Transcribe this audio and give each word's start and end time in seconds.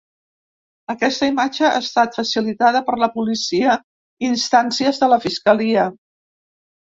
Aquesta 0.93 1.27
imatge 1.31 1.65
ha 1.67 1.81
estat 1.81 2.17
facilitada 2.19 2.81
per 2.87 2.97
la 3.03 3.11
policia 3.17 3.75
instàncies 4.29 5.03
de 5.03 5.11
la 5.15 5.21
fiscalia. 5.27 5.85